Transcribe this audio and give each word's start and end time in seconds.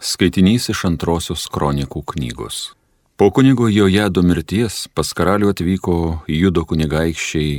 Skaitinys 0.00 0.70
iš 0.72 0.86
antrosios 0.88 1.42
kronikų 1.52 2.00
knygos. 2.14 2.70
Po 3.20 3.26
kunigo 3.36 3.66
Jojado 3.68 4.22
mirties 4.24 4.86
pas 4.96 5.10
karalių 5.12 5.50
atvyko 5.52 5.96
judo 6.24 6.64
kunigaikščiai 6.64 7.58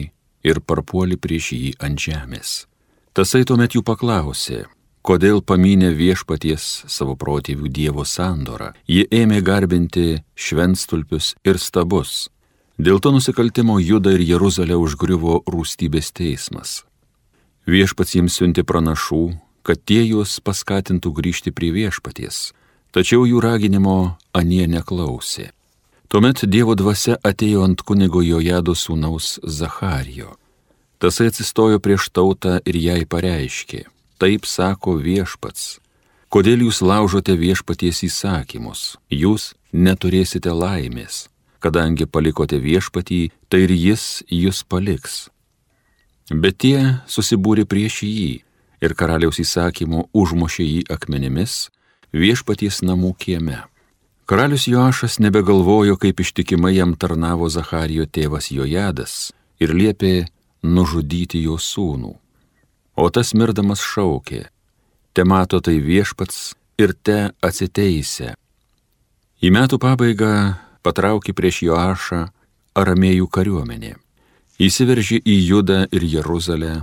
ir 0.50 0.60
parpuoli 0.66 1.20
prieš 1.22 1.52
jį 1.54 1.70
ant 1.86 2.02
žemės. 2.02 2.54
Tasai 3.14 3.44
tuomet 3.46 3.76
jų 3.78 3.84
paklausė, 3.86 4.64
kodėl 5.06 5.44
paminė 5.46 5.92
viešpaties 5.94 6.66
savo 6.90 7.14
protėvių 7.14 7.70
Dievo 7.70 8.08
sandorą. 8.10 8.72
Jie 8.90 9.06
ėmė 9.06 9.44
garbinti 9.46 10.24
šventstulpius 10.34 11.36
ir 11.46 11.62
stabus. 11.62 12.32
Dėl 12.82 12.98
to 12.98 13.14
nusikaltimo 13.14 13.78
Juda 13.78 14.16
ir 14.18 14.26
Jeruzalė 14.26 14.82
užgriuvo 14.82 15.44
rūstybės 15.46 16.10
teismas. 16.18 16.80
Viešpats 17.70 18.16
jiems 18.18 18.42
siunti 18.42 18.66
pranašų, 18.66 19.28
kad 19.64 19.82
tie 19.86 20.04
juos 20.06 20.40
paskatintų 20.44 21.14
grįžti 21.18 21.54
prie 21.54 21.72
viešpaties, 21.76 22.52
tačiau 22.92 23.26
jų 23.30 23.42
raginimo 23.44 24.18
anie 24.34 24.68
neklausė. 24.68 25.52
Tuomet 26.12 26.44
Dievo 26.44 26.76
dvasia 26.76 27.16
atėjo 27.24 27.64
ant 27.64 27.82
kunigo 27.88 28.20
Jojado 28.20 28.76
sūnaus 28.76 29.38
Zacharijo. 29.48 30.36
Tasai 31.00 31.30
atsistojo 31.32 31.80
prieš 31.80 32.10
tautą 32.12 32.58
ir 32.68 32.78
jai 32.78 33.06
pareiškė, 33.08 33.86
taip 34.20 34.46
sako 34.46 34.98
viešpats, 35.00 35.80
kodėl 36.30 36.68
jūs 36.68 36.82
laužote 36.84 37.38
viešpaties 37.40 38.04
įsakymus, 38.10 38.98
jūs 39.10 39.54
neturėsite 39.72 40.52
laimės, 40.52 41.30
kadangi 41.64 42.06
palikote 42.06 42.60
viešpatį, 42.60 43.32
tai 43.48 43.64
ir 43.66 43.74
jis 43.74 44.22
jūs 44.28 44.62
paliks. 44.68 45.30
Bet 46.30 46.60
tie 46.64 47.02
susibūrė 47.08 47.66
prieš 47.66 48.04
jį 48.04 48.32
ir 48.82 48.96
karaliaus 48.98 49.40
įsakymu 49.42 50.08
užmušė 50.14 50.66
jį 50.66 50.82
akmenimis 50.94 51.70
viešpaties 52.14 52.82
namų 52.84 53.14
kieme. 53.18 53.62
Karalius 54.26 54.68
Joašas 54.68 55.20
nebegalvojo, 55.20 55.98
kaip 56.00 56.22
ištikimai 56.24 56.76
jam 56.76 56.96
tarnavo 56.96 57.50
Zacharijo 57.50 58.06
tėvas 58.08 58.52
Jojadas 58.52 59.32
ir 59.60 59.74
liepė 59.76 60.28
nužudyti 60.64 61.42
jo 61.44 61.58
sūnų. 61.60 62.14
O 62.96 63.10
tas 63.10 63.34
mirdamas 63.34 63.82
šaukė, 63.84 64.46
te 65.14 65.24
mato 65.24 65.60
tai 65.60 65.80
viešpats 65.84 66.54
ir 66.80 66.94
te 66.94 67.32
atsiteisė. 67.44 68.36
Į 69.42 69.50
metų 69.52 69.80
pabaigą 69.82 70.32
patraukė 70.86 71.34
prieš 71.34 71.64
Joašą 71.68 72.22
aramėjų 72.78 73.28
kariuomenė. 73.28 73.96
Įsiveržė 74.62 75.18
į 75.26 75.38
Judą 75.50 75.80
ir 75.90 76.06
Jeruzalę 76.06 76.74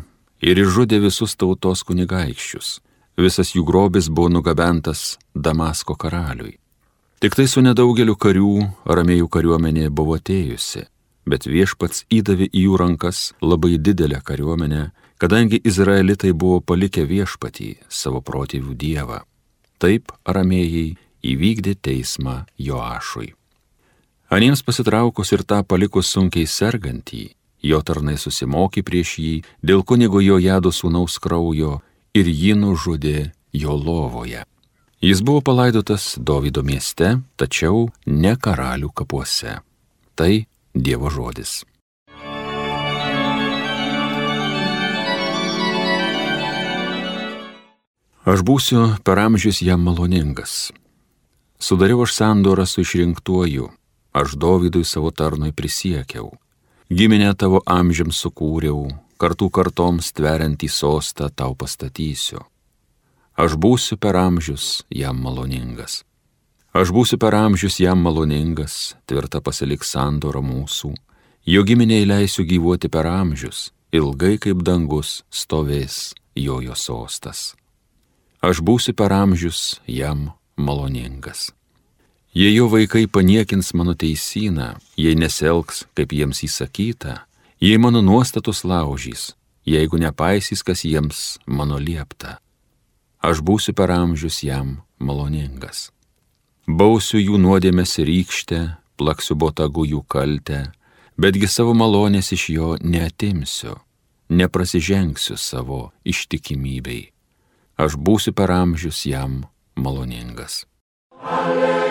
ir 0.41 0.61
išžudė 0.63 1.01
visus 1.03 1.37
tautos 1.37 1.85
kunigaikščius. 1.87 2.79
Visas 3.19 3.55
jų 3.55 3.65
grobis 3.67 4.09
buvo 4.09 4.31
nugabentas 4.31 5.19
Damasko 5.35 5.97
karaliui. 5.99 6.59
Tik 7.19 7.35
tai 7.35 7.49
su 7.51 7.63
nedaugeliu 7.65 8.15
karių 8.15 8.53
ramėjų 8.87 9.27
kariuomenė 9.35 9.89
buvo 9.91 10.15
atėjusi, 10.21 10.85
bet 11.27 11.49
viešpats 11.51 12.05
įdavė 12.15 12.47
į 12.53 12.63
jų 12.69 12.77
rankas 12.79 13.33
labai 13.43 13.75
didelę 13.83 14.21
kariuomenę, 14.23 14.85
kadangi 15.19 15.59
izraelitai 15.67 16.31
buvo 16.31 16.61
palikę 16.63 17.03
viešpatį 17.11 17.73
savo 17.91 18.23
protėvių 18.23 18.77
dievą. 18.79 19.25
Taip 19.83 20.15
ramėjai 20.23 20.95
įvykdė 21.27 21.75
teismą 21.83 22.45
Joašui. 22.55 23.33
Aniems 24.31 24.63
pasitraukus 24.63 25.33
ir 25.35 25.43
tą 25.43 25.65
palikus 25.67 26.13
sunkiai 26.15 26.47
sergantį, 26.47 27.33
Jo 27.63 27.81
tarnai 27.83 28.15
susimokė 28.19 28.85
prieš 28.87 29.17
jį 29.19 29.35
dėl 29.67 29.83
kunigo 29.83 30.23
jo 30.23 30.39
jado 30.39 30.71
sūnaus 30.71 31.19
kraujo 31.19 31.81
ir 32.15 32.31
jį 32.31 32.55
nužudė 32.55 33.33
jo 33.53 33.75
lovoje. 33.75 34.45
Jis 35.03 35.23
buvo 35.23 35.41
palaidotas 35.43 36.15
Davido 36.19 36.63
mieste, 36.63 37.19
tačiau 37.39 37.89
ne 38.07 38.35
karalių 38.35 38.91
kapuose. 38.95 39.59
Tai 40.15 40.47
Dievo 40.75 41.11
žodis. 41.11 41.63
Aš 48.29 48.43
būsiu 48.45 48.99
per 49.03 49.19
amžius 49.23 49.63
jam 49.65 49.87
maloningas. 49.87 50.71
Sudariau 51.59 52.05
aš 52.05 52.13
sandorą 52.19 52.67
su 52.67 52.85
išrinktuoju, 52.85 53.71
aš 54.13 54.37
Dovydui 54.37 54.85
savo 54.85 55.11
tarnui 55.11 55.55
prisiekiau 55.55 56.35
giminę 56.91 57.35
tavo 57.37 57.61
amžiams 57.67 58.17
sukūriau, 58.25 58.89
kartų 59.21 59.51
kartoms 59.53 60.13
tveriant 60.17 60.63
į 60.63 60.71
sostą 60.73 61.29
tau 61.29 61.55
pastatysiu. 61.59 62.41
Aš 63.39 63.55
būsiu 63.61 63.99
per 64.01 64.17
amžius 64.19 64.83
jam 64.91 65.21
maloningas. 65.23 66.03
Aš 66.75 66.91
būsiu 66.95 67.19
per 67.21 67.37
amžius 67.39 67.79
jam 67.81 68.01
maloningas, 68.03 68.97
tvirta 69.07 69.41
pasiliks 69.41 69.93
sandora 69.95 70.41
mūsų, 70.43 70.95
jo 71.47 71.63
giminiai 71.65 72.07
leisiu 72.09 72.45
gyvuoti 72.49 72.91
per 72.93 73.07
amžius, 73.07 73.71
ilgai 73.93 74.37
kaip 74.43 74.65
dangus 74.65 75.23
stovės 75.31 76.15
jojo 76.37 76.75
sostas. 76.75 77.55
Aš 78.43 78.63
būsiu 78.63 78.95
per 78.95 79.13
amžius 79.13 79.81
jam 79.87 80.31
maloningas. 80.57 81.51
Jei 82.39 82.55
jo 82.55 82.69
vaikai 82.71 83.07
paniekins 83.07 83.75
mano 83.75 83.95
teisyną, 83.95 84.77
jei 84.97 85.17
neselgs, 85.19 85.89
kaip 85.99 86.13
jiems 86.15 86.45
įsakyta, 86.47 87.25
jei 87.59 87.79
mano 87.83 87.99
nuostatus 87.99 88.63
laužys, 88.63 89.33
jeigu 89.67 89.99
nepaisys, 89.99 90.63
kas 90.63 90.85
jiems 90.87 91.41
mano 91.51 91.81
liepta, 91.83 92.37
aš 93.19 93.43
būsiu 93.43 93.75
per 93.75 93.91
amžius 93.91 94.39
jam 94.47 94.77
maloningas. 95.03 95.89
Bausiu 96.71 97.19
jų 97.19 97.41
nuodėmės 97.43 97.99
rykštę, 98.07 98.61
plaksiu 98.95 99.35
botagų 99.35 99.89
jų 99.97 100.05
kaltę, 100.07 100.61
betgi 101.19 101.51
savo 101.51 101.75
malonės 101.75 102.31
iš 102.39 102.45
jo 102.55 102.71
neatimsiu, 102.79 103.75
neprasižengsiu 104.31 105.35
savo 105.35 105.91
ištikimybei. 106.07 107.11
Aš 107.83 107.99
būsiu 107.99 108.31
per 108.31 108.55
amžius 108.55 109.03
jam 109.11 109.43
maloningas. 109.75 110.69
Alleluja. 111.19 111.88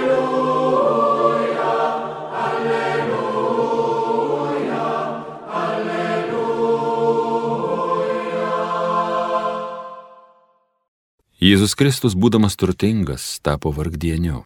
Jėzus 11.38 11.76
Kristus, 11.78 12.16
būdamas 12.18 12.56
turtingas, 12.58 13.38
tapo 13.46 13.70
vargdieniu, 13.70 14.40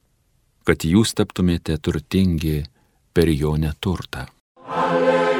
kad 0.67 0.83
jūs 0.83 1.15
taptumėte 1.15 1.79
turtingi 1.79 2.67
per 3.15 3.31
jo 3.31 3.55
neturtą. 3.55 4.27
Alleluja, 4.67 5.39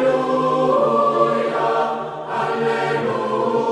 alleluja, 2.40 3.68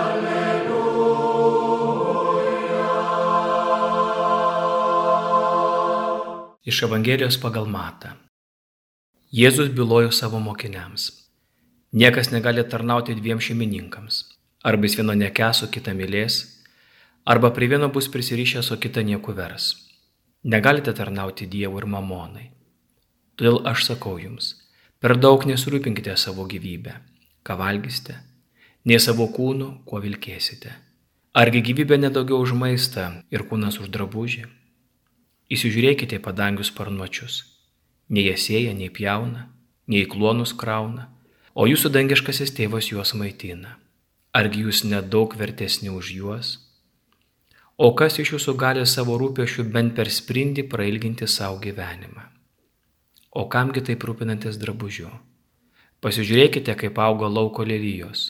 alleluja. 0.00 1.20
Iš 6.64 6.88
Evangelijos 6.88 7.36
pagal 7.36 7.68
Matą. 7.68 8.16
Jėzus 9.28 9.68
bylojo 9.76 10.08
savo 10.08 10.40
mokiniams. 10.40 11.28
Niekas 11.92 12.32
negali 12.32 12.64
tarnauti 12.64 13.12
dviem 13.12 13.36
šeimininkams 13.44 14.31
Arba 14.62 14.86
jis 14.86 14.98
vieno 15.00 15.14
nekes, 15.18 15.64
o 15.64 15.68
kitą 15.74 15.94
mylės, 15.98 16.42
arba 17.26 17.50
prie 17.50 17.66
vieno 17.72 17.88
bus 17.90 18.06
prisirišęs, 18.12 18.70
o 18.70 18.78
kitą 18.78 19.02
nieku 19.02 19.34
vers. 19.34 19.72
Negalite 20.44 20.92
tarnauti 20.94 21.46
Dievui 21.46 21.82
ir 21.82 21.86
mamonai. 21.86 22.46
Todėl 23.38 23.58
aš 23.66 23.88
sakau 23.88 24.20
jums, 24.22 24.54
per 25.02 25.16
daug 25.18 25.42
nesirūpinkite 25.50 26.14
savo 26.18 26.46
gyvybę, 26.46 26.94
ką 27.42 27.58
valgysite, 27.58 28.16
nei 28.86 29.02
savo 29.02 29.26
kūnų, 29.34 29.68
kuo 29.86 29.98
vilkėsite. 30.02 30.74
Argi 31.34 31.62
gyvybė 31.64 31.98
nedaugiau 31.98 32.42
už 32.44 32.54
maistą 32.54 33.06
ir 33.34 33.46
kūnas 33.50 33.80
už 33.82 33.90
drabužį? 33.94 34.46
Įsižiūrėkite 35.50 36.20
į 36.20 36.24
padangius 36.24 36.70
sparnuočius. 36.70 37.42
Nei 38.12 38.28
jie 38.28 38.38
sėja, 38.38 38.74
nei 38.78 38.92
pjauna, 38.94 39.48
nei 39.90 40.06
klonus 40.06 40.54
krauna, 40.54 41.08
o 41.54 41.66
jūsų 41.66 41.90
dangiškasis 41.98 42.54
tėvas 42.54 42.92
juos 42.92 43.14
maitina. 43.18 43.81
Argi 44.32 44.62
jūs 44.64 44.78
nedaug 44.88 45.34
vertesni 45.36 45.90
už 45.92 46.10
juos? 46.16 46.50
O 47.76 47.90
kas 47.92 48.14
iš 48.22 48.30
jūsų 48.32 48.54
gali 48.56 48.84
savo 48.88 49.18
rūpešių 49.20 49.66
bent 49.74 49.92
per 49.98 50.08
sprindį 50.08 50.62
prailginti 50.72 51.26
savo 51.28 51.58
gyvenimą? 51.60 52.22
O 53.36 53.44
kamgi 53.52 53.82
taip 53.84 54.06
rūpinantis 54.08 54.56
drabužiu? 54.62 55.10
Pasižiūrėkite, 56.00 56.72
kaip 56.80 57.00
auga 57.04 57.28
lauko 57.28 57.66
lelyjos. 57.68 58.22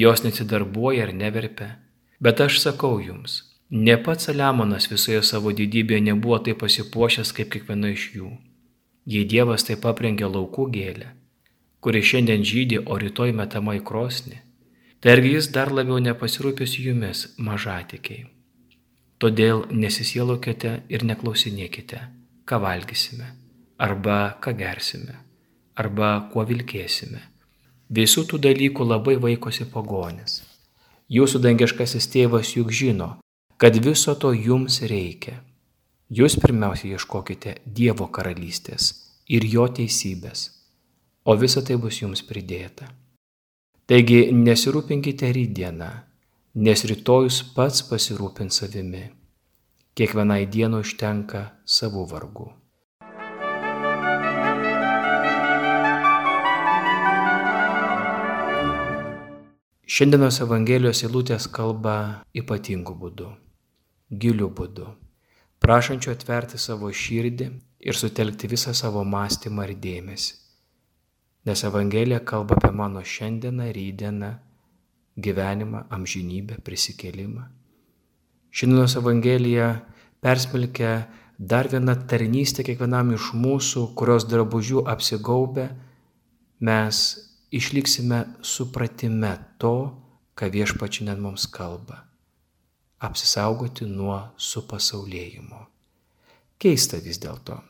Jos 0.00 0.24
nesidarbuoja 0.26 1.06
ar 1.06 1.14
neverpia. 1.14 1.70
Bet 2.18 2.42
aš 2.42 2.58
sakau 2.64 2.98
jums, 2.98 3.38
ne 3.70 3.94
pats 3.94 4.26
Saliamonas 4.26 4.90
visoje 4.90 5.22
savo 5.22 5.54
didybėje 5.54 6.02
nebuvo 6.08 6.40
taip 6.42 6.58
pasipuošęs 6.64 7.30
kaip 7.38 7.54
kiekviena 7.54 7.94
iš 7.94 8.10
jų. 8.16 8.32
Jei 9.06 9.22
Dievas 9.22 9.70
taip 9.70 9.86
aprengė 9.86 10.26
laukų 10.26 10.66
gėlę, 10.74 11.14
kuri 11.78 12.02
šiandien 12.02 12.42
žydė, 12.42 12.82
o 12.90 12.98
rytoj 12.98 13.30
metama 13.38 13.78
į 13.78 13.86
krosnį, 13.86 14.42
tai 15.00 15.12
argi 15.14 15.36
jis 15.36 15.48
dar 15.54 15.70
labiau 15.72 16.00
nepasirūpės 16.02 16.74
jumis 16.82 17.24
mažatikiai. 17.38 18.26
Todėl 19.18 19.64
nesisielokite 19.74 20.72
ir 20.94 21.04
neklausinėkite, 21.06 22.00
ką 22.46 22.58
valgysime, 22.62 23.32
arba 23.78 24.18
ką 24.42 24.54
gersime, 24.58 25.16
arba 25.74 26.10
kuo 26.32 26.44
vilkėsime. 26.46 27.22
Visų 27.90 28.26
tų 28.30 28.38
dalykų 28.46 28.84
labai 28.84 29.16
vaikosi 29.22 29.66
pagonis. 29.72 30.42
Jūsų 31.08 31.40
dangiškasis 31.46 32.06
tėvas 32.12 32.52
juk 32.54 32.70
žino, 32.70 33.14
kad 33.56 33.78
viso 33.80 34.14
to 34.14 34.34
jums 34.36 34.82
reikia. 34.82 35.38
Jūs 36.12 36.38
pirmiausia 36.40 36.94
ieškokite 36.94 37.58
Dievo 37.64 38.06
karalystės 38.12 38.92
ir 39.28 39.44
jo 39.44 39.66
teisybės, 39.68 40.50
o 41.24 41.34
visa 41.36 41.62
tai 41.64 41.76
bus 41.80 42.02
jums 42.02 42.22
pridėta. 42.24 42.86
Taigi 43.88 44.18
nesirūpinkite 44.36 45.30
rydieną, 45.32 45.86
nes 46.60 46.80
rytojus 46.90 47.36
pats 47.54 47.80
pasirūpins 47.88 48.58
savimi. 48.60 48.98
Kiekvienai 49.96 50.42
dienai 50.52 50.82
užtenka 50.84 51.40
savų 51.64 52.02
vargų. 52.10 52.48
Šiandienos 59.88 60.42
Evangelijos 60.44 61.00
eilutės 61.08 61.46
kalba 61.48 61.94
ypatingu 62.36 62.92
būdu, 62.92 63.30
giliu 64.12 64.50
būdu, 64.60 64.90
prašančiu 65.64 66.12
atverti 66.12 66.60
savo 66.60 66.92
širdį 66.92 67.48
ir 67.88 68.00
sutelkti 68.02 68.52
visą 68.52 68.76
savo 68.76 69.06
mąstymą 69.16 69.64
ir 69.70 69.74
dėmesį. 69.88 70.47
Nes 71.48 71.64
Evangelija 71.64 72.20
kalba 72.28 72.58
apie 72.58 72.74
mano 72.76 73.00
šiandieną, 73.00 73.70
rydieną, 73.72 74.34
gyvenimą, 75.16 75.86
amžinybę, 75.88 76.58
prisikėlimą. 76.60 77.46
Šiandienos 78.52 78.96
Evangelija 79.00 79.68
persmelkia 80.20 81.06
dar 81.38 81.70
vieną 81.72 81.94
tarnystę 82.10 82.66
kiekvienam 82.68 83.14
iš 83.16 83.30
mūsų, 83.32 83.86
kurios 83.96 84.26
drabužių 84.28 84.84
apsigaubę 84.92 85.70
mes 86.68 87.00
išliksime 87.54 88.20
supratime 88.42 89.32
to, 89.56 89.74
ką 90.36 90.50
viešpačinė 90.52 91.16
mums 91.16 91.48
kalba. 91.48 92.02
Apsisaugoti 93.00 93.88
nuo 93.88 94.20
supasaulėjimo. 94.36 95.64
Keista 96.60 97.00
vis 97.00 97.22
dėlto, 97.22 97.62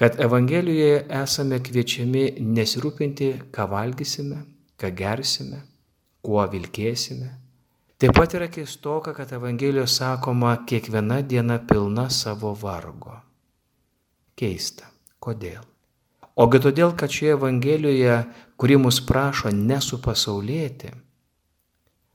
kad 0.00 0.16
Evangelijoje 0.16 1.02
esame 1.12 1.58
kviečiami 1.60 2.22
nesirūpinti, 2.40 3.26
ką 3.52 3.66
valgysime, 3.68 4.38
ką 4.80 4.88
gersime, 4.96 5.58
kuo 6.24 6.40
vilkėsime. 6.48 7.26
Taip 8.00 8.14
pat 8.16 8.32
yra 8.38 8.46
keistoka, 8.48 9.12
kad 9.12 9.34
Evangelijoje 9.36 9.90
sakoma, 9.92 10.54
kiekviena 10.64 11.18
diena 11.20 11.58
pilna 11.60 12.06
savo 12.08 12.54
vargo. 12.56 13.18
Keista. 14.40 14.88
Kodėl? 15.20 15.60
Ogi 16.40 16.62
todėl, 16.64 16.94
kad 16.96 17.12
šioje 17.12 17.36
Evangelijoje, 17.36 18.14
kuri 18.56 18.78
mus 18.80 19.02
prašo 19.04 19.52
nesupasaulėti, 19.52 20.94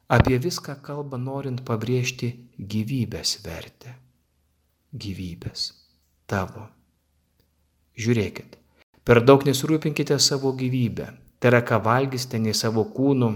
apie 0.10 0.40
viską 0.42 0.80
kalba 0.82 1.22
norint 1.22 1.62
pabrėžti 1.70 2.32
gyvybės 2.58 3.36
vertę. 3.46 3.94
Gyvybės 4.90 5.68
tavo. 6.26 6.72
Žiūrėkit, 7.96 8.58
per 9.08 9.22
daug 9.24 9.46
nesirūpinkite 9.48 10.18
savo 10.20 10.52
gyvybę, 10.58 11.08
tai 11.40 11.52
yra 11.52 11.62
ką 11.64 11.80
valgysite, 11.86 12.40
nei 12.42 12.56
savo 12.58 12.84
kūnų, 12.92 13.30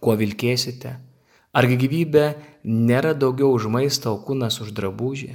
kuo 0.00 0.14
vilkėsite. 0.16 0.94
Argi 1.58 1.76
gyvybė 1.80 2.24
nėra 2.64 3.14
daugiau 3.16 3.50
už 3.56 3.68
maistą, 3.72 4.14
o 4.14 4.22
kūnas 4.24 4.60
už 4.64 4.72
drabužį? 4.76 5.34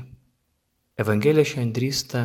Evangelija 0.98 1.46
šiandien 1.54 1.74
drįsta 1.76 2.24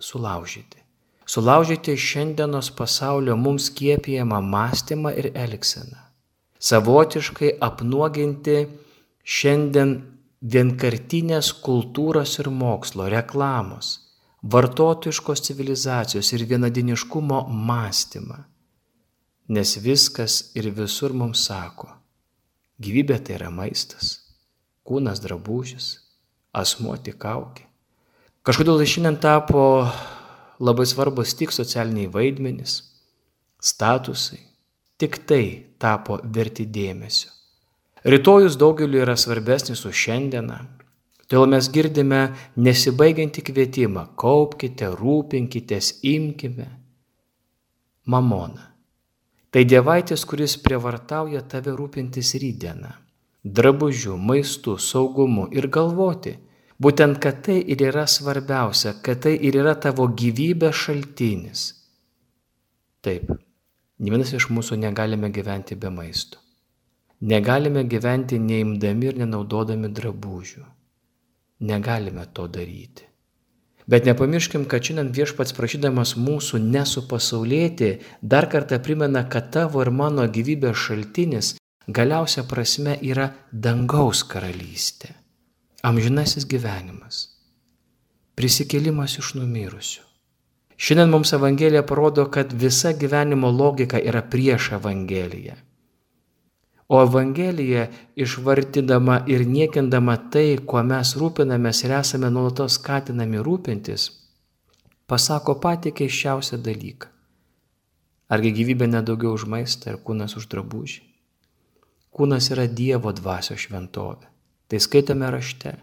sulaužyti. 0.00 0.82
Sulaužyti 1.26 1.96
šiandienos 1.96 2.70
pasaulio 2.76 3.36
mums 3.40 3.70
kiepijamą 3.72 4.40
mąstymą 4.44 5.14
ir 5.16 5.30
elgseną. 5.32 6.00
Savotiškai 6.62 7.54
apnuoginti 7.62 8.56
šiandien 9.24 9.94
vienkartinės 10.42 11.52
kultūros 11.64 12.36
ir 12.42 12.50
mokslo, 12.50 13.08
reklamos, 13.10 14.01
vartotojiškos 14.42 15.40
civilizacijos 15.40 16.32
ir 16.32 16.46
vienadiniškumo 16.48 17.46
mąstymą. 17.48 18.44
Nes 19.48 19.76
viskas 19.76 20.52
ir 20.54 20.70
visur 20.70 21.12
mums 21.12 21.42
sako, 21.46 21.88
gyvybė 22.82 23.18
tai 23.22 23.36
yra 23.36 23.50
maistas, 23.50 24.14
kūnas 24.86 25.20
drabužis, 25.22 25.98
asmuo 26.52 26.96
tik 26.96 27.18
kaukė. 27.22 27.66
Kažkodėl 28.42 28.82
šiandien 28.86 29.18
tapo 29.22 29.86
labai 30.62 30.86
svarbus 30.86 31.34
tik 31.38 31.52
socialiniai 31.54 32.10
vaidmenys, 32.10 32.80
statusai, 33.62 34.40
tik 34.98 35.20
tai 35.26 35.44
tapo 35.78 36.18
verti 36.22 36.66
dėmesio. 36.66 37.30
Rytojus 38.02 38.56
daugeliu 38.58 39.02
yra 39.04 39.14
svarbesnis 39.14 39.84
už 39.86 39.94
šiandieną, 39.94 40.58
Todėl 41.32 41.48
mes 41.48 41.64
girdime 41.72 42.18
nesibaigiantį 42.60 43.42
kvietimą- 43.46 44.02
kaupkite, 44.22 44.90
rūpinkitės, 45.00 45.86
imkime. 46.04 46.66
Mamona. 48.04 48.66
Tai 49.50 49.62
dievaitis, 49.64 50.26
kuris 50.28 50.58
prievartauja 50.60 51.40
tave 51.48 51.72
rūpintis 51.78 52.34
rydieną, 52.42 52.90
drabužių, 53.44 54.18
maistų, 54.30 54.74
saugumu 54.76 55.46
ir 55.56 55.68
galvoti, 55.68 56.34
būtent, 56.76 57.18
kad 57.18 57.40
tai 57.48 57.56
ir 57.64 57.86
yra 57.88 58.04
svarbiausia, 58.04 58.92
kad 59.02 59.24
tai 59.24 59.32
ir 59.40 59.56
yra 59.62 59.74
tavo 59.74 60.08
gyvybės 60.08 60.84
šaltinis. 60.84 61.64
Taip, 63.00 63.32
ne 63.98 64.10
vienas 64.10 64.34
iš 64.36 64.50
mūsų 64.52 64.76
negalime 64.84 65.32
gyventi 65.32 65.80
be 65.80 65.88
maisto. 65.88 66.36
Negalime 67.22 67.88
gyventi 67.88 68.36
neimdami 68.38 69.12
ir 69.14 69.20
nenaudodami 69.24 69.88
drabužių. 69.88 70.81
Negalime 71.62 72.26
to 72.34 72.48
daryti. 72.50 73.06
Bet 73.86 74.06
nepamirškim, 74.06 74.64
kad 74.70 74.84
šiandien 74.86 75.10
viešpats 75.14 75.54
prašydamas 75.56 76.14
mūsų 76.18 76.60
nesupasaulėti, 76.62 77.96
dar 78.22 78.46
kartą 78.50 78.78
primena, 78.82 79.24
kad 79.28 79.50
tavo 79.54 79.82
ir 79.82 79.90
mano 79.90 80.26
gyvybės 80.30 80.78
šaltinis 80.86 81.56
galiausia 81.88 82.46
prasme 82.46 82.94
yra 83.02 83.32
dangaus 83.52 84.22
karalystė. 84.22 85.10
Amžinasis 85.82 86.46
gyvenimas. 86.46 87.26
Prisikėlimas 88.38 89.18
iš 89.18 89.34
numirusių. 89.40 90.06
Šiandien 90.82 91.10
mums 91.10 91.34
Evangelija 91.34 91.82
parodo, 91.86 92.24
kad 92.30 92.54
visa 92.54 92.94
gyvenimo 92.94 93.50
logika 93.50 93.98
yra 93.98 94.22
prieš 94.22 94.72
Evangeliją. 94.78 95.58
O 96.92 96.98
Evangelija, 97.00 97.86
išvartydama 98.20 99.22
ir 99.32 99.46
niekindama 99.48 100.18
tai, 100.32 100.58
kuo 100.68 100.82
mes 100.84 101.14
rūpinamės 101.16 101.78
ir 101.86 101.94
esame 101.96 102.28
nuolatos 102.28 102.74
skatinami 102.76 103.40
rūpintis, 103.46 104.10
pasako 105.08 105.54
patį 105.62 105.94
keiščiausią 106.00 106.58
dalyką. 106.66 107.08
Argi 108.36 108.52
gyvybė 108.58 108.90
nedaugiau 108.92 109.32
už 109.38 109.46
maistą 109.54 109.94
ir 109.94 110.02
kūnas 110.04 110.36
už 110.36 110.50
drabužį? 110.52 111.00
Kūnas 112.12 112.50
yra 112.52 112.68
Dievo 112.68 113.14
dvasio 113.16 113.56
šventovė. 113.56 114.28
Tai 114.68 114.82
skaitome 114.84 115.32
rašte. 115.32 115.74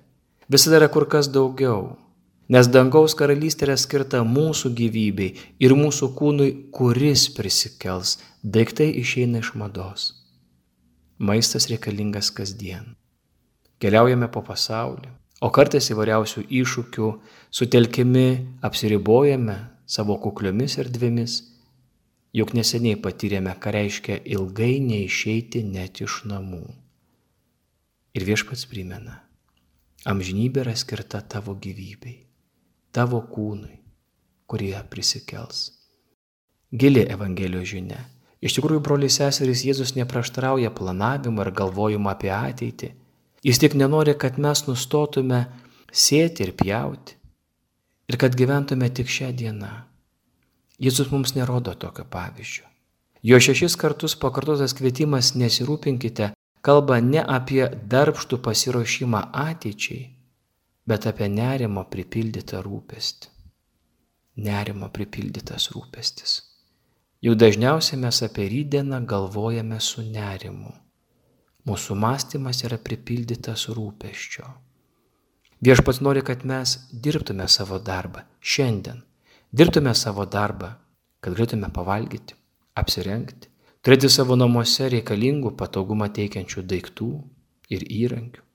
Visada 0.45 0.77
yra 0.77 0.91
kur 0.93 1.07
kas 1.09 1.31
daugiau. 1.33 1.95
Nes 2.53 2.69
dangaus 2.69 3.17
karalystė 3.17 3.65
yra 3.71 3.79
skirta 3.81 4.21
mūsų 4.37 4.75
gyvybei 4.77 5.33
ir 5.57 5.77
mūsų 5.77 6.13
kūnui, 6.21 6.53
kuris 6.69 7.25
prisikels. 7.33 8.19
Daiktai 8.45 8.91
išeina 9.01 9.41
iš 9.41 9.55
mados. 9.57 10.11
Maistas 11.19 11.65
reikalingas 11.67 12.29
kasdien. 12.31 12.93
Keliaujame 13.83 14.29
po 14.31 14.39
pasaulį, 14.39 15.09
o 15.43 15.49
kartais 15.51 15.89
įvairiausių 15.91 16.45
iššūkių 16.47 17.07
sutelkimi 17.51 18.27
apsiribojame 18.63 19.55
savo 19.83 20.15
kukliomis 20.23 20.77
erdvėmis, 20.79 21.33
juk 22.39 22.53
neseniai 22.55 22.95
patyrėme, 23.03 23.51
ką 23.51 23.73
reiškia 23.75 24.15
ilgai 24.31 24.77
neišeiti 24.85 25.65
net 25.67 25.99
iš 26.05 26.21
namų. 26.31 26.61
Ir 28.15 28.25
viešpats 28.29 28.63
primena, 28.71 29.17
amžinybė 30.07 30.63
yra 30.63 30.77
skirta 30.79 31.19
tavo 31.19 31.57
gyvybei, 31.59 32.15
tavo 32.95 33.19
kūnui, 33.27 33.75
kurie 34.47 34.79
prisikels. 34.87 35.65
Gili 36.71 37.03
Evangelijos 37.11 37.67
žinia 37.73 37.99
Iš 38.39 38.55
tikrųjų, 38.55 38.81
broliai 38.83 39.11
seserys, 39.11 39.65
Jėzus 39.67 39.95
neprieštarauja 39.97 40.71
planavimą 40.71 41.43
ir 41.43 41.51
galvojimą 41.55 42.13
apie 42.13 42.31
ateitį. 42.31 42.93
Jis 43.43 43.59
tik 43.59 43.75
nenori, 43.75 44.15
kad 44.19 44.39
mes 44.39 44.65
nustotume 44.67 45.45
sėti 45.91 46.45
ir 46.47 46.55
pjauti 46.59 47.15
ir 48.09 48.17
kad 48.17 48.35
gyventume 48.35 48.89
tik 48.89 49.11
šią 49.11 49.29
dieną. 49.37 49.69
Jėzus 50.79 51.11
mums 51.11 51.35
nerodo 51.35 51.75
tokio 51.75 52.05
pavyzdžio. 52.07 52.65
Jo 53.23 53.39
šešis 53.43 53.75
kartus 53.75 54.15
pakartotas 54.15 54.73
kvietimas 54.77 55.33
nesirūpinkite 55.35 56.31
kalba 56.63 56.99
ne 57.03 57.19
apie 57.19 57.65
darbštų 57.67 58.39
pasiruošimą 58.45 59.25
ateičiai, 59.43 60.05
bet 60.87 61.07
apie 61.11 61.27
nerimo 61.31 61.83
pripildytą 61.91 62.63
rūpestį. 62.63 63.33
Nerimo 64.39 64.87
pripildytas 64.95 65.67
rūpestis. 65.75 66.39
Juk 67.19 67.35
dažniausiai 67.35 67.99
mes 67.99 68.21
apie 68.23 68.45
rydieną 68.47 69.01
galvojame 69.03 69.81
su 69.83 70.05
nerimu. 70.07 70.71
Mūsų 71.67 71.97
mąstymas 71.99 72.63
yra 72.63 72.77
pripildytas 72.79 73.65
rūpeščio. 73.75 74.47
Viešpats 75.59 75.99
nori, 75.99 76.23
kad 76.23 76.45
mes 76.47 76.77
dirbtume 76.93 77.49
savo 77.51 77.81
darbą 77.83 78.23
šiandien. 78.39 79.03
Dirbtume 79.51 79.91
savo 79.99 80.23
darbą, 80.23 80.71
kad 81.19 81.35
galėtume 81.35 81.67
pavalgyti, 81.75 82.39
apsirengti, 82.79 83.51
turėti 83.83 84.07
savo 84.07 84.39
namuose 84.39 84.87
reikalingų 84.95 85.57
patogumą 85.59 86.07
teikiančių 86.15 86.63
daiktų 86.71 87.11
ir 87.75 87.83
įrankių. 87.83 88.45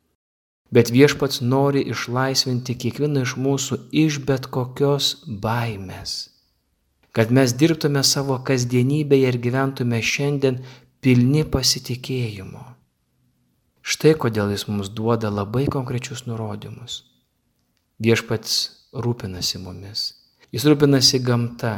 Bet 0.73 0.89
viešpats 0.89 1.45
nori 1.45 1.85
išlaisvinti 1.93 2.81
kiekvieną 2.81 3.29
iš 3.29 3.37
mūsų 3.37 3.85
iš 3.93 4.23
bet 4.25 4.49
kokios 4.49 5.19
baimės. 5.29 6.34
Kad 7.15 7.31
mes 7.31 7.53
dirbtume 7.55 8.03
savo 8.03 8.41
kasdienybėje 8.43 9.29
ir 9.31 9.39
gyventume 9.39 10.01
šiandien 10.03 10.59
pilni 11.05 11.45
pasitikėjimo. 11.47 12.65
Štai 13.85 14.15
kodėl 14.19 14.51
jis 14.55 14.67
mums 14.67 14.91
duoda 14.91 15.31
labai 15.31 15.67
konkrečius 15.71 16.25
nurodymus. 16.27 17.03
Viešpats 18.03 18.57
rūpinasi 19.07 19.61
mumis. 19.63 20.07
Jis 20.51 20.67
rūpinasi 20.67 21.23
gamta. 21.23 21.75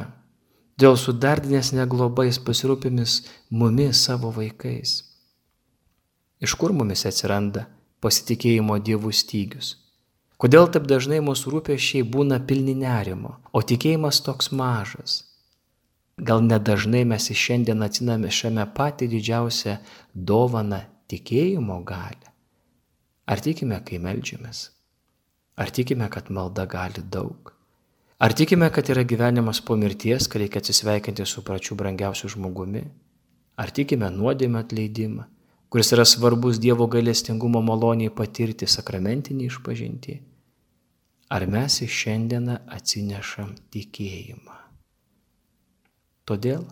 Dėl 0.81 0.97
sudardinės 1.01 1.73
neglobais 1.77 2.41
pasirūpimis 2.45 3.21
mumis 3.51 4.03
savo 4.09 4.33
vaikais. 4.33 4.99
Iš 6.41 6.57
kur 6.61 6.73
mumis 6.77 7.05
atsiranda 7.09 7.65
pasitikėjimo 8.05 8.77
dievų 8.85 9.13
stygius? 9.17 9.75
Kodėl 10.37 10.69
taip 10.69 10.85
dažnai 10.85 11.23
mūsų 11.25 11.55
rūpešiai 11.55 12.05
būna 12.13 12.43
pilni 12.45 12.75
nerimo, 12.77 13.39
o 13.57 13.63
tikėjimas 13.65 14.21
toks 14.25 14.51
mažas? 14.53 15.23
Gal 16.17 16.43
nedažnai 16.45 17.05
mes 17.09 17.31
iš 17.33 17.41
šiandien 17.49 17.85
atsiname 17.85 18.29
šiame 18.33 18.67
patį 18.77 19.09
didžiausią 19.15 19.79
dovaną 20.13 20.83
tikėjimo 21.09 21.79
galę? 21.89 22.33
Ar 23.27 23.41
tikime, 23.43 23.81
kai 23.85 24.01
melžiamės? 24.01 24.61
Ar 25.57 25.73
tikime, 25.73 26.09
kad 26.13 26.29
malda 26.29 26.67
gali 26.69 27.01
daug? 27.01 27.53
Ar 28.21 28.33
tikime, 28.37 28.69
kad 28.73 28.89
yra 28.93 29.05
gyvenimas 29.09 29.63
po 29.65 29.77
mirties, 29.77 30.29
kai 30.29 30.45
reikia 30.45 30.61
atsisveikinti 30.61 31.25
su 31.29 31.45
pačiu 31.45 31.77
brangiausiu 31.81 32.29
žmogumi? 32.33 32.85
Ar 33.57 33.73
tikime 33.73 34.13
nuodėmę 34.13 34.61
atleidimą? 34.65 35.25
Kuris 35.69 35.93
yra 35.93 36.05
svarbus 36.05 36.61
Dievo 36.63 36.87
galestingumo 36.87 37.63
maloniai 37.63 38.13
patirti 38.15 38.69
sakramentinį 38.71 39.49
išpažinti, 39.51 40.17
ar 41.31 41.47
mes 41.51 41.81
į 41.83 41.89
šiandieną 41.91 42.61
atsinešam 42.79 43.55
tikėjimą. 43.75 44.57
Todėl 46.27 46.65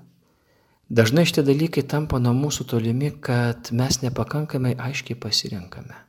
dažnai 0.91 1.27
šitie 1.27 1.45
dalykai 1.47 1.85
tampa 1.91 2.19
nuo 2.23 2.35
mūsų 2.39 2.67
tolimi, 2.71 3.13
kad 3.21 3.71
mes 3.71 4.01
nepakankamai 4.03 4.75
aiškiai 4.79 5.19
pasirenkame. 5.19 6.01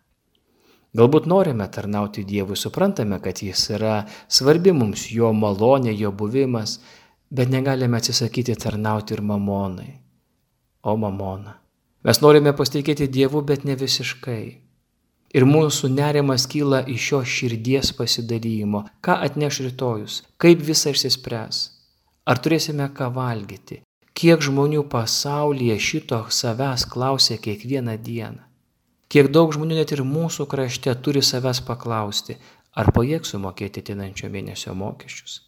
Galbūt 0.96 1.26
norime 1.28 1.66
tarnauti 1.68 2.24
Dievui, 2.24 2.56
suprantame, 2.56 3.18
kad 3.20 3.42
Jis 3.44 3.66
yra 3.76 4.06
svarbi 4.32 4.72
mums, 4.72 5.10
Jo 5.12 5.34
malonė, 5.36 5.92
Jo 5.92 6.14
buvimas, 6.16 6.80
bet 7.30 7.52
negalime 7.52 8.00
atsisakyti 8.00 8.56
tarnauti 8.56 9.18
ir 9.18 9.22
mamonai. 9.22 9.92
O 10.86 10.96
mamona, 11.02 11.58
Mes 12.06 12.20
norime 12.22 12.52
pasitikėti 12.54 13.08
Dievu, 13.10 13.40
bet 13.42 13.64
ne 13.66 13.74
visiškai. 13.74 14.44
Ir 15.36 15.44
mūsų 15.50 15.90
nerimas 15.90 16.44
kyla 16.46 16.84
iš 16.86 17.06
šio 17.10 17.22
širdies 17.36 17.90
pasidalymo. 17.98 18.84
Ką 19.02 19.16
atneš 19.26 19.64
rytojus? 19.66 20.20
Kaip 20.38 20.62
visą 20.68 20.94
išsispręs? 20.94 21.62
Ar 22.30 22.38
turėsime 22.46 22.86
ką 22.94 23.08
valgyti? 23.16 23.80
Kiek 24.16 24.44
žmonių 24.46 24.84
pasaulyje 24.92 25.80
šito 25.82 26.20
savęs 26.30 26.86
klausia 26.92 27.40
kiekvieną 27.42 27.96
dieną? 28.06 28.44
Kiek 29.10 29.32
daug 29.34 29.54
žmonių 29.56 29.80
net 29.80 29.94
ir 29.96 30.04
mūsų 30.06 30.46
krašte 30.52 30.94
turi 31.02 31.24
savęs 31.26 31.64
paklausti, 31.66 32.38
ar 32.78 32.92
pajėgs 32.94 33.34
sumokėti 33.34 33.82
tinančio 33.90 34.30
mėnesio 34.30 34.76
mokesčius? 34.78 35.40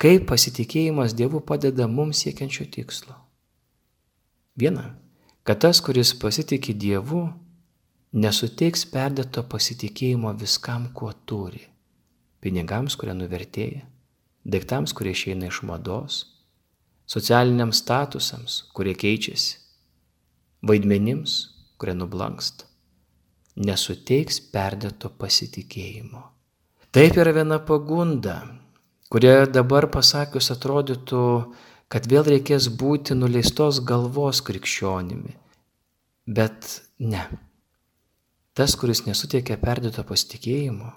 Kaip 0.00 0.24
pasitikėjimas 0.32 1.12
Dievu 1.18 1.42
padeda 1.44 1.86
mums 1.92 2.24
siekiančio 2.24 2.66
tikslo? 2.72 3.18
Viena 4.58 4.88
kad 5.48 5.62
tas, 5.64 5.78
kuris 5.80 6.10
pasitikė 6.20 6.74
Dievu, 6.76 7.22
nesuteiks 8.12 8.82
perdėto 8.92 9.46
pasitikėjimo 9.48 10.34
viskam, 10.36 10.90
kuo 10.92 11.14
turi. 11.24 11.62
Pinigams, 12.44 12.98
kurie 13.00 13.14
nuvertėja, 13.16 13.86
daiktams, 14.44 14.92
kurie 14.92 15.14
išeina 15.16 15.48
iš 15.48 15.62
mados, 15.64 16.18
socialiniams 17.08 17.80
statusams, 17.80 18.58
kurie 18.76 18.92
keičiasi, 18.92 19.56
vaidmenims, 20.68 21.38
kurie 21.80 21.96
nublanksta. 21.96 22.68
Nesuteiks 23.56 24.42
perdėto 24.52 25.08
pasitikėjimo. 25.16 26.20
Taip 26.92 27.16
yra 27.16 27.32
viena 27.32 27.56
pagunda, 27.64 28.36
kurie 29.08 29.32
dabar 29.48 29.88
pasakius 29.96 30.52
atrodytų, 30.52 31.24
kad 31.92 32.08
vėl 32.08 32.26
reikės 32.28 32.68
būti 32.80 33.16
nuleistos 33.16 33.80
galvos 33.80 34.42
krikščionimi. 34.44 35.34
Bet 36.28 36.82
ne. 37.00 37.24
Tas, 38.52 38.74
kuris 38.76 39.04
nesuteikia 39.06 39.56
perdėto 39.62 40.04
pasitikėjimo, 40.04 40.90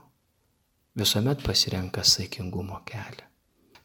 visuomet 0.97 1.43
pasirenka 1.45 2.03
saikingumo 2.03 2.81
kelią. 2.85 3.27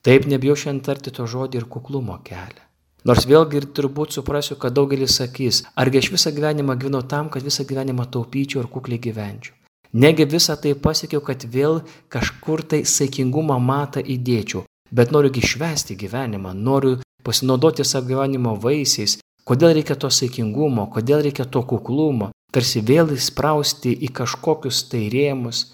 Taip 0.07 0.27
nebijau 0.31 0.57
šiandien 0.59 0.85
tarti 0.87 1.13
to 1.15 1.27
žodį 1.31 1.61
ir 1.61 1.69
kuklumo 1.71 2.19
kelią. 2.27 2.63
Nors 3.07 3.27
vėlgi 3.31 3.61
ir 3.61 3.67
turbūt 3.75 4.17
suprasiu, 4.17 4.57
kad 4.59 4.75
daugelis 4.75 5.15
sakys, 5.21 5.61
argi 5.79 6.01
aš 6.03 6.09
visą 6.15 6.33
gyvenimą 6.35 6.75
gyvenau 6.75 7.05
tam, 7.07 7.29
kad 7.31 7.45
visą 7.47 7.67
gyvenimą 7.69 8.09
taupyčiau 8.11 8.65
ir 8.65 8.71
kukliai 8.71 8.99
gyvenčiau. 9.03 9.55
Negi 9.95 10.27
visą 10.27 10.57
tai 10.59 10.73
pasiekiau, 10.75 11.23
kad 11.23 11.47
vėl 11.47 11.85
kažkur 12.11 12.65
tai 12.67 12.81
saikingumą 12.83 13.61
matą 13.63 14.03
įdėčiau, 14.03 14.65
bet 14.91 15.13
noriu 15.15 15.31
išvesti 15.35 15.97
gyvenimą, 15.97 16.55
noriu 16.55 16.99
pasinaudoti 17.27 17.85
savo 17.85 18.09
gyvenimo 18.11 18.55
vaisiais, 18.63 19.19
kodėl 19.47 19.75
reikia 19.79 19.97
to 19.99 20.11
saikingumo, 20.11 20.89
kodėl 20.95 21.25
reikia 21.27 21.47
to 21.47 21.63
kuklumo, 21.63 22.31
tarsi 22.53 22.83
vėl 22.83 23.13
įsprausti 23.17 23.95
į 24.07 24.13
kažkokius 24.15 24.87
tai 24.91 25.07
rėmus, 25.13 25.67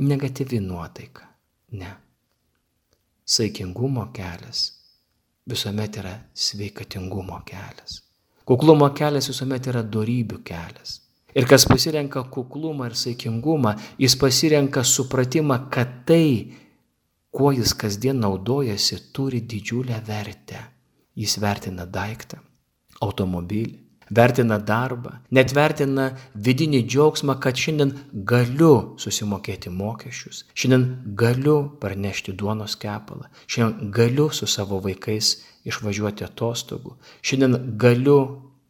negatyvi 0.00 0.60
nuotaika. 0.60 1.28
Ne. 1.76 1.92
Saikingumo 3.26 4.08
kelias 4.14 4.70
visuomet 5.46 5.96
yra 6.02 6.14
sveikatingumo 6.34 7.40
kelias. 7.46 8.02
Kuklumo 8.46 8.90
kelias 8.94 9.28
visuomet 9.30 9.66
yra 9.70 9.82
darybių 9.82 10.40
kelias. 10.46 11.00
Ir 11.36 11.44
kas 11.44 11.66
pasirenka 11.68 12.22
kuklumą 12.32 12.86
ir 12.88 12.94
saikingumą, 12.96 13.74
jis 14.00 14.14
pasirenka 14.16 14.84
supratimą, 14.86 15.66
kad 15.70 15.90
tai 16.08 16.54
kuo 17.36 17.52
jis 17.52 17.74
kasdien 17.76 18.20
naudojasi, 18.24 18.96
turi 19.12 19.42
didžiulę 19.50 20.00
vertę. 20.06 20.62
Jis 21.16 21.38
vertina 21.40 21.84
daiktą, 21.88 22.38
automobilį, 23.00 23.78
vertina 24.10 24.58
darbą, 24.58 25.16
net 25.32 25.52
vertina 25.56 26.10
vidinį 26.34 26.82
džiaugsmą, 26.86 27.38
kad 27.40 27.56
šiandien 27.56 27.94
galiu 28.12 28.98
susimokėti 29.00 29.72
mokesčius, 29.72 30.44
šiandien 30.54 30.84
galiu 31.18 31.56
parnešti 31.80 32.36
duonos 32.36 32.76
kepalą, 32.80 33.30
šiandien 33.48 33.92
galiu 33.96 34.28
su 34.30 34.46
savo 34.46 34.80
vaikais 34.84 35.38
išvažiuoti 35.66 36.26
atostogų, 36.28 36.96
šiandien 37.24 37.72
galiu 37.80 38.18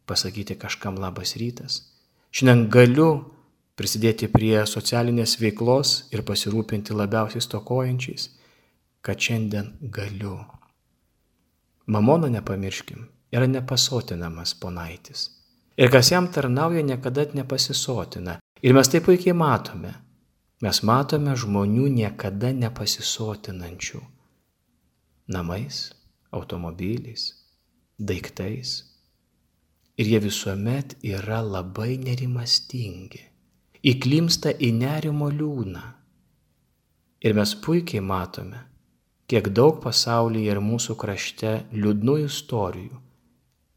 pasakyti 0.07 0.55
kažkam 0.59 0.99
labas 1.03 1.35
rytas, 1.39 1.83
šiandien 2.31 2.69
galiu 2.71 3.11
prisidėti 3.77 4.31
prie 4.31 4.63
socialinės 4.65 5.35
veiklos 5.39 6.07
ir 6.15 6.23
pasirūpinti 6.25 6.95
labiausiai 6.95 7.43
stokojančiais 7.43 8.31
kad 9.07 9.19
šiandien 9.19 9.67
galiu. 9.81 10.39
Mamono 11.85 12.27
nepamirškim, 12.27 13.05
yra 13.31 13.47
nepasotinamas 13.47 14.51
ponaitis. 14.59 15.29
Ir 15.77 15.91
kas 15.91 16.11
jam 16.11 16.27
tarnauja, 16.33 16.83
niekada 16.83 17.23
nepasisotina. 17.33 18.39
Ir 18.61 18.75
mes 18.75 18.91
tai 18.91 18.99
puikiai 19.05 19.37
matome. 19.37 19.93
Mes 20.61 20.83
matome 20.83 21.37
žmonių 21.39 21.87
niekada 21.95 22.51
nepasisotinančių. 22.51 24.03
Namais, 25.31 25.81
automobiliais, 26.31 27.29
daiktais. 27.99 28.77
Ir 29.95 30.11
jie 30.11 30.23
visuomet 30.27 30.97
yra 31.15 31.39
labai 31.45 31.93
nerimastingi. 32.03 33.23
Įklimsta 33.87 34.51
į 34.51 34.75
nerimo 34.83 35.31
liūną. 35.31 35.91
Ir 37.23 37.37
mes 37.37 37.55
puikiai 37.63 38.03
matome, 38.03 38.67
kiek 39.27 39.49
daug 39.51 39.81
pasaulyje 39.83 40.53
ir 40.55 40.61
mūsų 40.63 40.95
krašte 40.99 41.53
liūdnų 41.75 42.15
istorijų, 42.25 43.01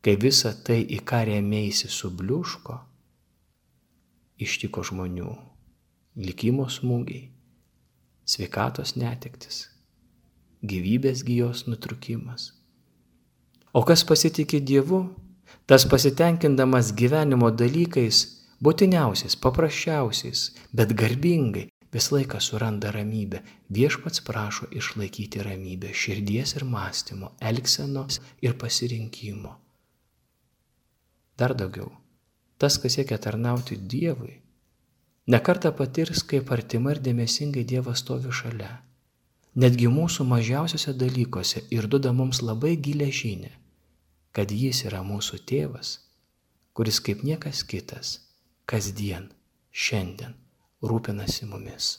kai 0.00 0.14
visa 0.22 0.52
tai, 0.54 0.78
į 0.86 1.00
ką 1.02 1.24
rėmėsi 1.26 1.90
subliuško, 1.90 2.76
ištiko 4.40 4.84
žmonių 4.86 5.32
likimo 6.20 6.68
smūgiai, 6.70 7.26
sveikatos 8.30 8.94
netektis, 8.98 9.66
gyvybės 10.62 11.24
gyjos 11.26 11.66
nutrukimas. 11.66 12.52
O 13.74 13.82
kas 13.86 14.02
pasitikė 14.06 14.62
Dievu, 14.66 15.02
tas 15.66 15.86
pasitenkindamas 15.86 16.94
gyvenimo 16.94 17.50
dalykais, 17.54 18.22
būtiniausiais, 18.62 19.36
paprasčiausiais, 19.38 20.50
bet 20.74 20.94
garbingai, 20.98 21.68
vis 21.92 22.10
laiką 22.10 22.40
suranda 22.40 22.90
ramybę. 22.90 23.40
Viešpats 23.70 24.20
prašo 24.20 24.66
išlaikyti 24.70 25.42
ramybę 25.42 25.94
širdies 25.94 26.54
ir 26.56 26.64
mąstymo, 26.64 27.32
elgsenos 27.40 28.20
ir 28.42 28.56
pasirinkimo. 28.58 29.56
Dar 31.38 31.54
daugiau, 31.56 31.90
tas, 32.58 32.78
kas 32.78 32.94
siekia 32.94 33.18
tarnauti 33.18 33.76
Dievui, 33.76 34.40
nekarta 35.26 35.72
patirs, 35.72 36.22
kaip 36.22 36.52
artima 36.52 36.94
ir 36.94 37.00
dėmesingai 37.06 37.64
Dievas 37.64 38.04
stovi 38.04 38.32
šalia. 38.32 38.82
Netgi 39.54 39.88
mūsų 39.90 40.26
mažiausiose 40.30 40.92
dalykuose 40.94 41.64
ir 41.74 41.88
duoda 41.90 42.12
mums 42.12 42.42
labai 42.42 42.76
gilę 42.76 43.08
žinę, 43.10 43.50
kad 44.36 44.52
Jis 44.52 44.84
yra 44.86 45.00
mūsų 45.02 45.40
tėvas, 45.48 45.96
kuris 46.72 47.00
kaip 47.02 47.24
niekas 47.26 47.64
kitas, 47.66 48.20
kasdien, 48.70 49.26
šiandien 49.72 50.39
rūpinasi 50.82 51.48
mumis. 51.50 51.96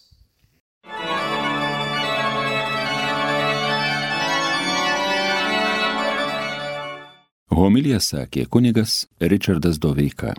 Homilija 7.51 7.99
sakė 8.01 8.47
kunigas 8.49 9.05
Richardas 9.21 9.77
Doveika. 9.77 10.33